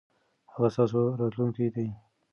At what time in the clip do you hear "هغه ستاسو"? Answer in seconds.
0.51-0.99